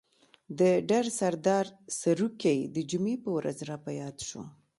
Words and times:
د 0.59 0.61
ډر 0.89 1.05
سردار 1.19 1.65
سروکی 1.99 2.57
د 2.75 2.77
جمعې 2.89 3.15
په 3.23 3.29
ورځ 3.37 3.57
را 3.69 3.77
په 3.83 3.91
ياد 3.99 4.17
شو. 4.27 4.41